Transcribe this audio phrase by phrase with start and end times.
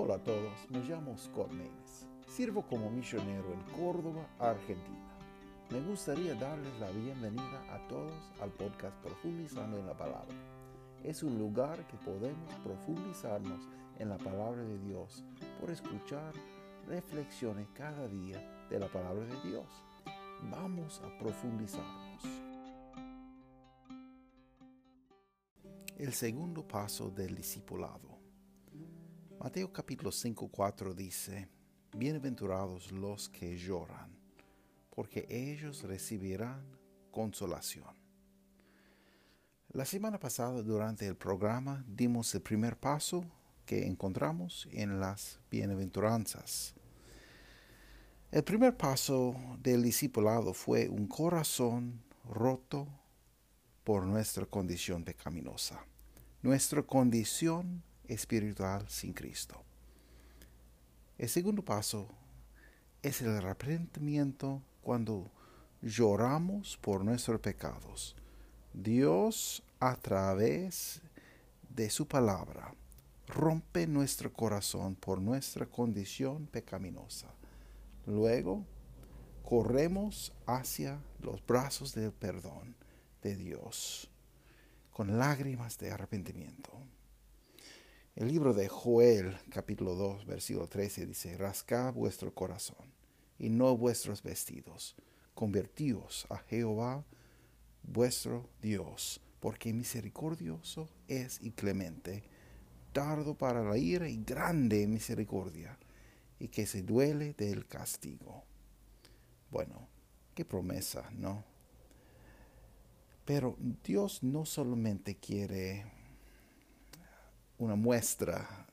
[0.00, 2.06] Hola a todos, me llamo Scott Maines.
[2.28, 5.18] Sirvo como misionero en Córdoba, Argentina.
[5.70, 10.36] Me gustaría darles la bienvenida a todos al podcast Profundizando en la Palabra.
[11.02, 13.66] Es un lugar que podemos profundizarnos
[13.98, 15.24] en la palabra de Dios
[15.60, 16.32] por escuchar
[16.86, 18.38] reflexiones cada día
[18.70, 19.66] de la palabra de Dios.
[20.48, 22.22] Vamos a profundizarnos.
[25.96, 28.17] El segundo paso del discipulado.
[29.40, 31.48] Mateo capítulo 5, 4 dice,
[31.96, 34.10] Bienaventurados los que lloran,
[34.90, 36.66] porque ellos recibirán
[37.12, 37.94] consolación.
[39.68, 43.24] La semana pasada durante el programa dimos el primer paso
[43.64, 46.74] que encontramos en las bienaventuranzas.
[48.32, 52.88] El primer paso del discipulado fue un corazón roto
[53.84, 55.86] por nuestra condición pecaminosa,
[56.42, 59.62] nuestra condición espiritual sin Cristo.
[61.18, 62.08] El segundo paso
[63.02, 65.30] es el arrepentimiento cuando
[65.82, 68.16] lloramos por nuestros pecados.
[68.72, 71.00] Dios a través
[71.68, 72.74] de su palabra
[73.28, 77.28] rompe nuestro corazón por nuestra condición pecaminosa.
[78.06, 78.64] Luego
[79.44, 82.74] corremos hacia los brazos del perdón
[83.22, 84.10] de Dios
[84.92, 86.72] con lágrimas de arrepentimiento.
[88.18, 92.92] El libro de Joel, capítulo 2, versículo 13, dice, Rascad vuestro corazón
[93.38, 94.96] y no vuestros vestidos.
[95.36, 97.04] Convertíos a Jehová
[97.84, 102.24] vuestro Dios, porque misericordioso es y clemente,
[102.92, 105.78] tardo para la ira y grande misericordia,
[106.40, 108.42] y que se duele del castigo.
[109.48, 109.86] Bueno,
[110.34, 111.44] qué promesa, ¿no?
[113.24, 115.97] Pero Dios no solamente quiere
[117.58, 118.66] una muestra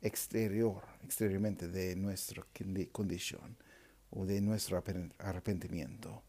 [0.00, 2.44] exterior, exteriormente de nuestra
[2.92, 3.56] condición
[4.10, 4.82] o de nuestro
[5.18, 6.22] arrepentimiento.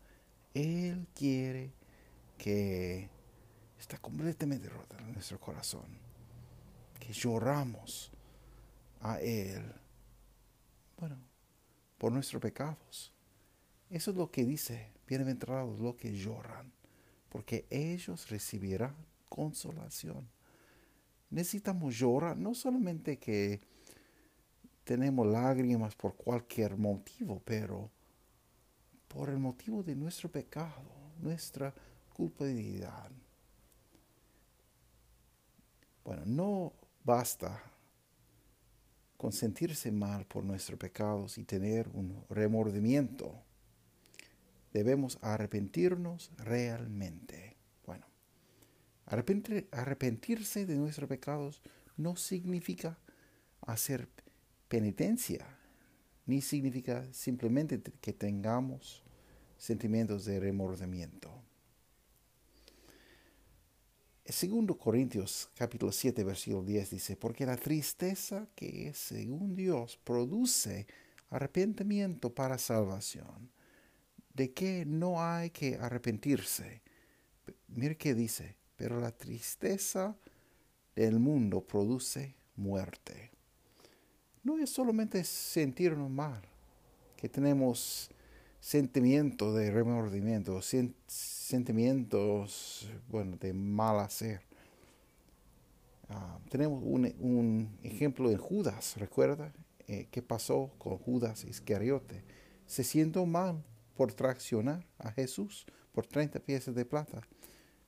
[0.53, 1.73] Él quiere
[2.37, 3.09] que
[3.79, 5.85] está completamente rota en nuestro corazón,
[6.99, 8.11] que lloramos
[9.01, 9.63] a Él,
[10.97, 11.17] bueno,
[11.97, 13.13] por nuestros pecados.
[13.89, 16.73] Eso es lo que dice, bienaventurados los que lloran,
[17.29, 18.95] porque ellos recibirán
[19.29, 20.27] consolación
[21.29, 23.61] necesitamos llorar, no solamente que
[24.83, 27.91] tenemos lágrimas por cualquier motivo, pero
[29.07, 30.83] por el motivo de nuestro pecado,
[31.19, 31.73] nuestra
[32.13, 33.11] culpabilidad.
[36.03, 36.73] Bueno, no
[37.03, 37.61] basta
[39.17, 43.43] con sentirse mal por nuestros pecados y tener un remordimiento.
[44.71, 47.56] Debemos arrepentirnos realmente.
[49.07, 51.61] Arrepentirse de nuestros pecados
[51.95, 52.97] no significa
[53.61, 54.09] hacer
[54.67, 55.47] penitencia,
[56.25, 59.03] ni significa simplemente que tengamos
[59.57, 61.31] sentimientos de remordimiento.
[64.25, 70.85] segundo Corintios capítulo 7 versículo 10 dice, porque la tristeza que es según Dios produce
[71.29, 73.49] arrepentimiento para salvación,
[74.33, 76.81] de que no hay que arrepentirse.
[77.69, 80.15] Mire qué dice, pero la tristeza
[80.95, 83.31] del mundo produce muerte.
[84.43, 86.41] No es solamente sentirnos mal,
[87.17, 88.09] que tenemos
[88.59, 90.61] sentimientos de remordimiento,
[91.07, 94.41] sentimientos bueno, de mal hacer.
[96.09, 99.51] Ah, tenemos un, ejemplo en Judas, ¿recuerda?
[99.87, 102.23] Eh, ¿Qué pasó con Judas Iscariote?
[102.65, 103.63] Se siente mal
[103.95, 107.21] por traicionar a Jesús por 30 piezas de plata.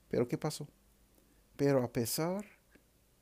[0.10, 0.68] Pero ¿qué pasó?
[1.59, 2.46] Pero a pesar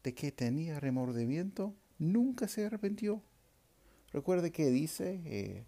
[0.04, 3.20] de que tenía remordimiento, nunca se arrepintió.
[4.14, 5.66] Recuerde que dice eh,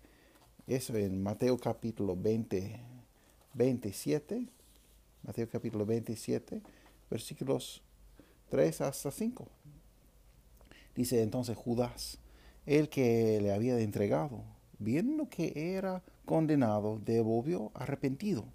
[0.68, 2.80] eso en Mateo capítulo 20,
[3.56, 4.46] 27,
[5.24, 6.62] Mateo capítulo 27,
[7.10, 7.82] versículos
[8.50, 9.48] 3 hasta 5.
[10.96, 12.20] Dice entonces Judas,
[12.68, 14.44] el que le había entregado,
[14.78, 18.46] viendo que era condenado, devolvió arrepentido.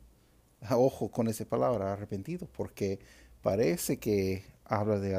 [0.70, 3.00] Ojo con esa palabra, arrepentido, porque
[3.44, 5.14] parece que habla de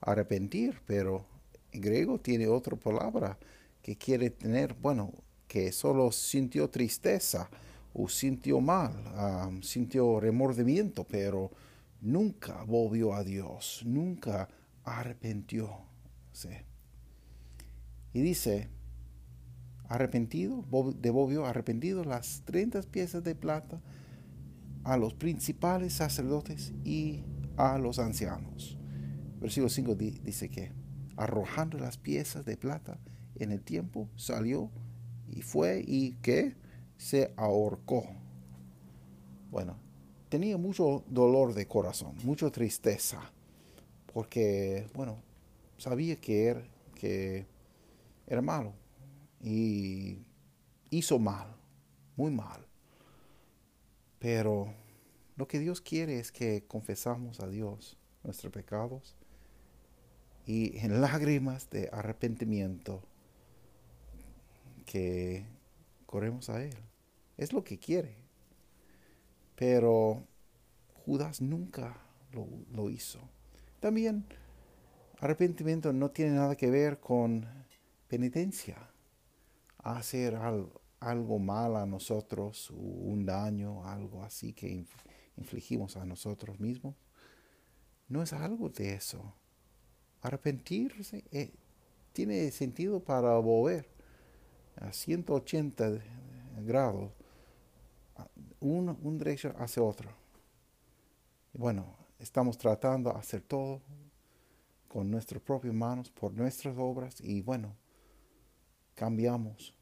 [0.00, 1.26] arrepentir, pero
[1.72, 3.36] en griego tiene otra palabra
[3.82, 5.12] que quiere tener, bueno,
[5.48, 7.50] que solo sintió tristeza
[7.94, 8.92] o sintió mal,
[9.64, 11.50] sintió remordimiento, pero
[12.00, 14.48] nunca volvió a Dios, nunca
[14.84, 15.76] arrepintió.
[18.12, 18.68] Y dice,
[19.88, 20.64] arrepentido,
[21.00, 23.80] devolvió arrepentido las 30 piezas de plata
[24.84, 27.24] a los principales sacerdotes y
[27.56, 28.78] a los ancianos.
[29.40, 30.72] Versículo 5 dice que
[31.16, 32.98] arrojando las piezas de plata
[33.36, 34.70] en el tiempo, salió
[35.28, 36.54] y fue y que
[36.96, 38.04] se ahorcó.
[39.50, 39.76] Bueno,
[40.28, 43.20] tenía mucho dolor de corazón, mucha tristeza,
[44.12, 45.18] porque, bueno,
[45.76, 46.62] sabía que era,
[46.94, 47.46] que
[48.26, 48.72] era malo
[49.40, 50.18] y
[50.90, 51.48] hizo mal,
[52.16, 52.66] muy mal.
[54.24, 54.72] Pero
[55.36, 59.14] lo que Dios quiere es que confesamos a Dios nuestros pecados
[60.46, 63.02] y en lágrimas de arrepentimiento
[64.86, 65.44] que
[66.06, 66.72] corremos a Él.
[67.36, 68.16] Es lo que quiere.
[69.56, 70.24] Pero
[71.04, 71.94] Judas nunca
[72.32, 73.20] lo, hizo.
[73.78, 74.24] También
[75.20, 77.46] arrepentimiento no tiene nada que ver con
[78.08, 78.88] penitencia.
[79.82, 84.84] Hacer algo, algo mal a nosotros, un daño, algo así que
[85.36, 86.94] infligimos a nosotros mismos.
[88.08, 89.34] No es algo de eso.
[90.22, 91.52] Arrepentirse eh,
[92.12, 93.88] tiene sentido para volver
[94.76, 96.00] a 180
[96.64, 97.12] grados,
[98.60, 100.10] un, un derecho hacia otro.
[101.52, 103.82] Bueno, estamos tratando de hacer todo
[104.88, 107.76] con nuestras propias manos, por nuestras obras, y bueno,
[108.94, 109.74] cambiamos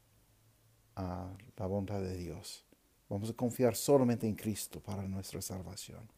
[0.95, 2.65] a la voluntad de Dios.
[3.09, 6.09] Vamos a confiar solamente en Cristo para nuestra salvación.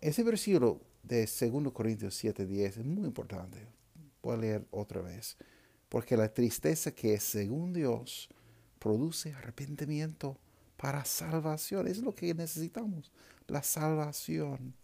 [0.00, 3.66] Ese versículo de 2 Corintios 7:10 es muy importante.
[4.22, 5.36] Voy a leer otra vez.
[5.88, 8.28] Porque la tristeza que es según Dios
[8.78, 10.38] produce arrepentimiento
[10.76, 11.86] para salvación.
[11.86, 13.12] Es lo que necesitamos,
[13.46, 14.74] la salvación.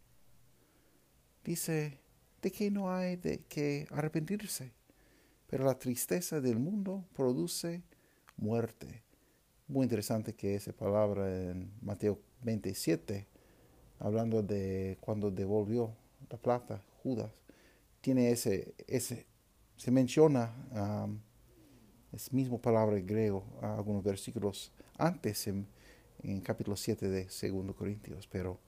[1.44, 2.00] Dice
[2.40, 4.72] de que no hay de que arrepentirse,
[5.46, 7.82] pero la tristeza del mundo produce
[8.36, 9.02] muerte.
[9.68, 13.26] Muy interesante que esa palabra en Mateo 27,
[13.98, 15.94] hablando de cuando devolvió
[16.30, 17.30] la plata, Judas,
[18.00, 19.26] tiene ese, ese
[19.76, 21.18] se menciona um,
[22.12, 25.66] es mismo palabra en griego, algunos versículos antes en,
[26.22, 28.58] en capítulo 7 de 2 Corintios, pero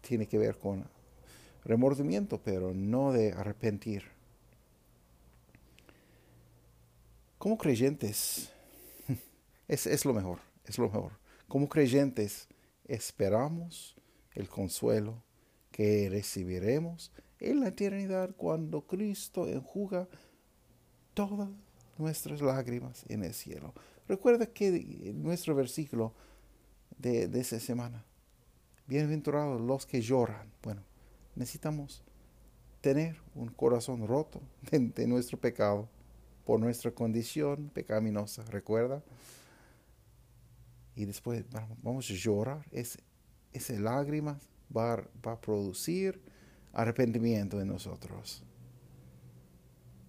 [0.00, 0.84] tiene que ver con
[1.64, 4.04] remordimiento, pero no de arrepentir.
[7.38, 8.50] Como creyentes,
[9.68, 11.12] es, es lo mejor, es lo mejor.
[11.48, 12.48] Como creyentes,
[12.86, 13.96] esperamos
[14.32, 15.22] el consuelo
[15.70, 20.08] que recibiremos en la eternidad cuando Cristo enjuga
[21.14, 21.48] todas
[21.98, 23.72] nuestras lágrimas en el cielo.
[24.08, 26.12] Recuerda que nuestro versículo
[26.98, 28.04] de, esa semana,
[28.86, 30.50] bienaventurados los que lloran.
[30.62, 30.82] Bueno,
[31.34, 32.02] necesitamos
[32.80, 34.40] tener un corazón roto
[34.70, 35.88] de, nuestro pecado
[36.44, 39.02] por nuestra condición pecaminosa, recuerda.
[40.96, 41.44] Y después
[41.82, 42.66] vamos a llorar.
[42.70, 42.98] Es,
[43.52, 44.38] esa lágrima
[44.74, 44.96] va,
[45.26, 46.20] va a producir
[46.72, 48.42] arrepentimiento en nosotros.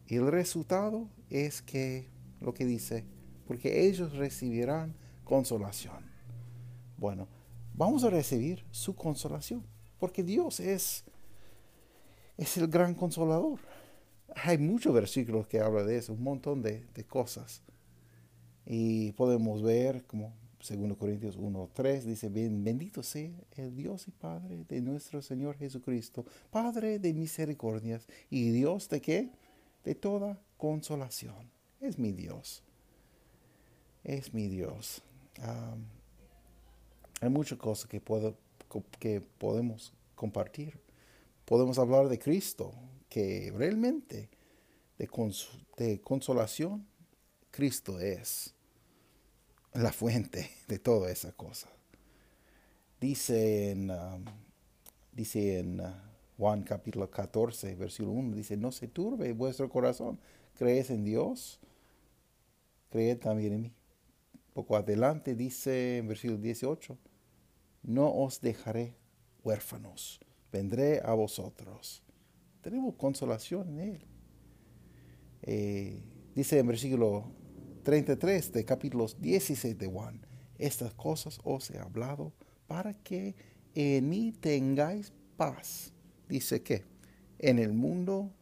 [0.07, 2.09] Y el resultado es que
[2.39, 3.05] lo que dice,
[3.47, 6.05] porque ellos recibirán consolación.
[6.97, 7.27] Bueno,
[7.73, 9.65] vamos a recibir su consolación,
[9.99, 11.03] porque Dios es,
[12.37, 13.59] es el gran consolador.
[14.35, 17.61] Hay muchos versículos que hablan de eso, un montón de, de cosas.
[18.65, 20.33] Y podemos ver como
[20.67, 26.25] 2 Corintios 1, 3 dice, bendito sea el Dios y Padre de nuestro Señor Jesucristo,
[26.49, 29.29] Padre de misericordias y Dios de qué?
[29.83, 31.51] De toda consolación.
[31.79, 32.63] Es mi Dios.
[34.03, 35.03] Es mi Dios.
[37.21, 38.35] hay muchas cosas que, puedo,
[38.99, 40.79] que podemos compartir.
[41.45, 42.73] Podemos hablar de Cristo,
[43.07, 44.29] que realmente
[44.97, 45.09] de,
[45.77, 46.87] de consolación,
[47.51, 48.54] Cristo es
[49.75, 51.69] la fuente de toda esa cosa.
[52.99, 53.91] Dice en,
[55.11, 55.93] dice en uh,
[56.37, 60.19] Juan capítulo 14, versículo 1, dice, no se turbe vuestro corazón,
[60.57, 61.59] crees en Dios,
[62.89, 63.73] creed también en mí.
[64.53, 66.97] Poco adelante dice en versículo 18,
[67.83, 68.95] no os dejaré
[69.43, 70.19] huérfanos,
[70.51, 72.01] vendré a vosotros.
[72.61, 74.01] Tenemos consolación en Él.
[75.41, 76.01] Eh,
[76.33, 77.25] dice en versículo
[77.85, 80.19] 33 de capítulos 16 de Juan,
[80.57, 82.33] estas cosas os he hablado
[82.65, 83.35] para que
[83.75, 85.93] en mí tengáis paz.
[86.27, 86.83] Dice que
[87.37, 88.33] en el mundo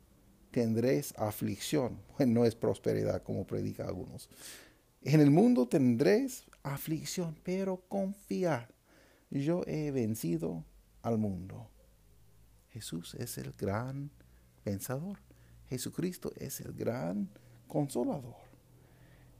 [0.49, 1.99] tendréis aflicción.
[2.17, 4.29] Bueno, no es prosperidad como predica algunos.
[5.01, 8.69] En el mundo tendréis aflicción, pero confiad.
[9.29, 10.63] Yo he vencido
[11.01, 11.69] al mundo.
[12.69, 14.09] Jesús es el gran
[14.63, 15.19] pensador.
[15.67, 17.29] Jesucristo es el gran
[17.67, 18.42] consolador.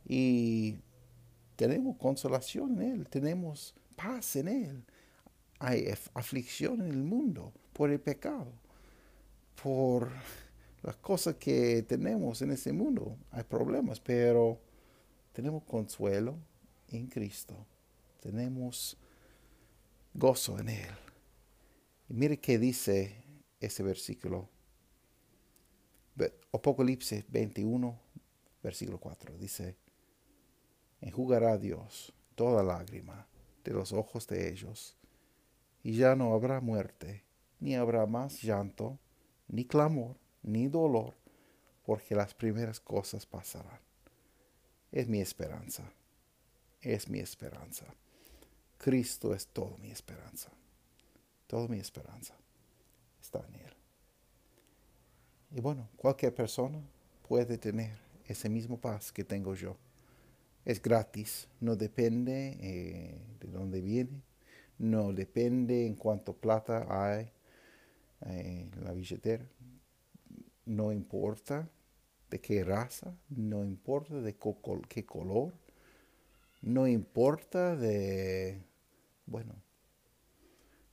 [0.05, 0.77] Y
[1.55, 4.83] tenemos consolación en Él, tenemos paz en Él.
[5.59, 8.51] Hay aflicción en el mundo por el pecado,
[9.61, 10.09] por
[10.81, 13.17] las cosas que tenemos en este mundo.
[13.31, 14.59] Hay problemas, pero
[15.31, 16.37] tenemos consuelo
[16.89, 17.65] en Cristo.
[18.19, 18.97] Tenemos
[20.13, 20.95] gozo en Él.
[22.09, 23.15] Y mire qué dice
[23.59, 24.49] ese versículo.
[26.51, 27.99] Apocalipsis 21,
[28.61, 29.37] versículo 4.
[29.37, 29.75] Dice,
[31.03, 33.27] enjugará Dios toda lágrima
[33.63, 34.95] de los ojos de ellos,
[35.83, 37.23] y ya no habrá muerte,
[37.59, 38.97] ni habrá más llanto,
[39.47, 41.13] ni clamor, ni dolor,
[41.85, 43.79] porque las primeras cosas pasarán.
[44.91, 45.83] Es mi esperanza,
[46.81, 47.85] es mi esperanza.
[48.77, 50.51] Cristo es toda mi esperanza,
[51.47, 52.33] toda mi esperanza
[53.21, 53.73] está en Él.
[55.51, 56.81] Y bueno, cualquier persona
[57.27, 59.75] puede tener ese mismo paz que tengo yo.
[60.65, 64.21] Es gratis, no depende eh, de dónde viene,
[64.77, 67.31] no depende en cuánto plata hay
[68.25, 69.45] eh, en la billetera,
[70.65, 71.69] no importa
[72.29, 74.35] de qué raza, no importa de
[74.87, 75.53] qué color,
[76.61, 78.63] no importa de,
[79.25, 79.53] bueno,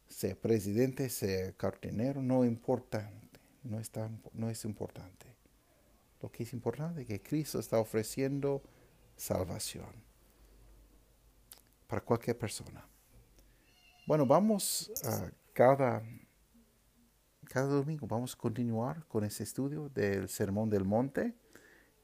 [0.08, 3.10] sea presidente, sea cartinero, no importa,
[3.62, 5.26] no, está, no es importante.
[6.20, 8.62] Lo que es importante es que Cristo está ofreciendo
[9.20, 9.92] salvación
[11.86, 12.86] para cualquier persona.
[14.06, 16.02] Bueno, vamos a cada
[17.50, 21.34] cada domingo vamos a continuar con ese estudio del Sermón del Monte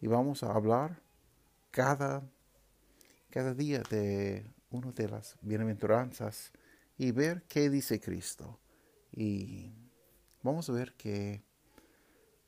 [0.00, 1.00] y vamos a hablar
[1.70, 2.28] cada,
[3.30, 6.52] cada día de una de las bienaventuranzas
[6.99, 8.58] y ver qué dice Cristo.
[9.12, 9.73] Y
[10.42, 11.44] vamos a ver que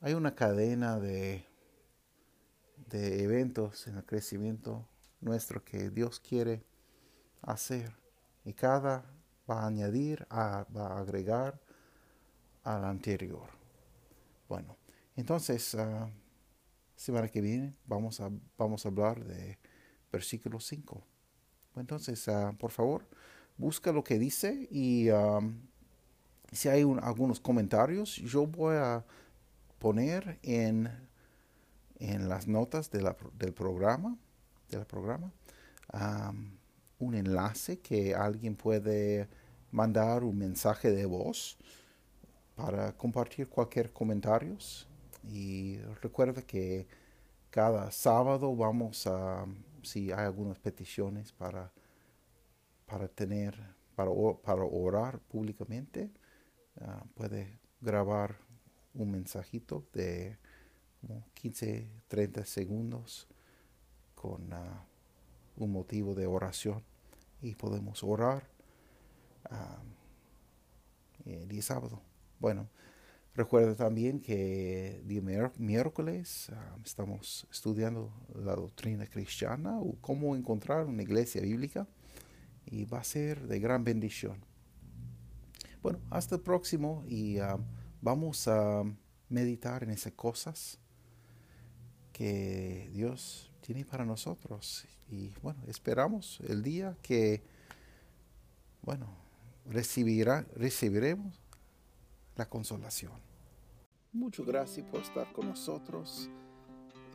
[0.00, 1.47] hay una cadena de,
[2.88, 4.86] de eventos en el crecimiento
[5.20, 6.62] nuestro que Dios quiere
[7.42, 7.92] hacer.
[8.44, 9.04] Y cada
[9.48, 11.60] va a añadir, va a agregar
[12.64, 13.48] al anterior.
[14.48, 14.76] Bueno,
[15.16, 16.08] entonces, uh,
[16.96, 19.58] semana que viene vamos a, vamos a hablar de
[20.10, 21.02] versículo 5.
[21.76, 23.04] Entonces, ah, por favor,
[23.56, 25.08] busca lo que dice y
[26.50, 29.04] si hay algunos comentarios, yo voy a
[29.78, 30.90] poner en,
[31.98, 34.16] en las notas de la, del programa,
[34.70, 35.32] del programa
[36.98, 39.28] un enlace que alguien puede
[39.70, 41.56] mandar un mensaje de voz
[42.54, 44.88] para compartir cualquier comentarios.
[45.24, 46.86] Y recuerda que
[47.50, 49.46] cada sábado vamos a,
[49.82, 51.72] si hay algunas peticiones para,
[52.86, 53.54] para tener,
[53.94, 54.10] para,
[54.42, 56.10] para orar públicamente,
[56.80, 58.36] ah, puede grabar
[58.94, 60.38] un mensajito de
[61.34, 63.28] 15, 30 segundos
[64.14, 64.84] con ah,
[65.56, 66.82] un motivo de oración
[67.40, 68.48] y podemos orar
[69.50, 72.00] uh, el sábado.
[72.40, 72.68] Bueno,
[73.34, 81.02] recuerda también que día miércoles ah, estamos estudiando la doctrina cristiana o cómo encontrar una
[81.02, 81.86] iglesia bíblica
[82.66, 84.44] y va a ser de gran bendición.
[85.82, 87.58] Bueno, hasta el próximo y ah,
[88.00, 88.82] vamos a
[89.28, 90.80] meditar en esas cosas
[92.18, 94.84] que Dios tiene para nosotros.
[95.08, 97.44] Y bueno, esperamos el día que,
[98.82, 99.06] bueno,
[99.70, 101.40] recibirá, recibiremos
[102.34, 103.12] la consolación.
[104.12, 106.28] Muchas gracias por estar con nosotros.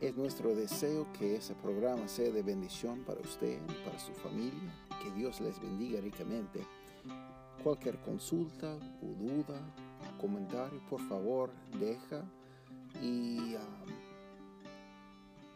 [0.00, 4.74] Es nuestro deseo que ese programa sea de bendición para usted y para su familia.
[5.02, 6.66] Que Dios les bendiga ricamente.
[7.62, 9.60] Cualquier consulta o duda,
[10.18, 12.24] comentario, por favor, deja
[13.02, 13.83] y um,